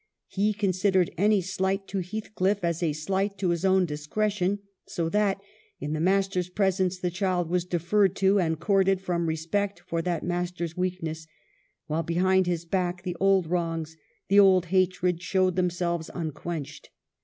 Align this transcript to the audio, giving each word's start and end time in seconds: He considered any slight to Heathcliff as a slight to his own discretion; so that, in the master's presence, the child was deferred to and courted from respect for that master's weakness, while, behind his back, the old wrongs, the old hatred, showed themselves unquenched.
He 0.29 0.51
considered 0.53 1.11
any 1.15 1.41
slight 1.41 1.87
to 1.89 1.99
Heathcliff 1.99 2.63
as 2.63 2.81
a 2.81 2.91
slight 2.91 3.37
to 3.37 3.49
his 3.49 3.63
own 3.63 3.85
discretion; 3.85 4.57
so 4.87 5.09
that, 5.09 5.39
in 5.79 5.93
the 5.93 5.99
master's 6.01 6.49
presence, 6.49 6.97
the 6.97 7.11
child 7.11 7.51
was 7.51 7.65
deferred 7.65 8.15
to 8.15 8.39
and 8.39 8.59
courted 8.59 8.99
from 8.99 9.27
respect 9.27 9.79
for 9.85 10.01
that 10.01 10.23
master's 10.23 10.75
weakness, 10.75 11.27
while, 11.85 12.01
behind 12.01 12.47
his 12.47 12.65
back, 12.65 13.03
the 13.03 13.15
old 13.19 13.45
wrongs, 13.45 13.95
the 14.27 14.39
old 14.39 14.65
hatred, 14.73 15.21
showed 15.21 15.55
themselves 15.55 16.09
unquenched. 16.15 16.89